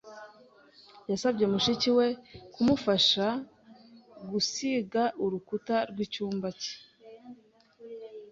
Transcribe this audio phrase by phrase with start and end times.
[1.09, 2.07] Yasabye mushiki we
[2.53, 3.27] kumufasha
[4.29, 6.73] gusiga urukuta rw'icyumba cye.